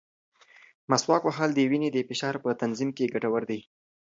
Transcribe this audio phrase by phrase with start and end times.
[0.89, 3.59] مسواک وهل د وینې د فشار په تنظیم کې ګټور دی.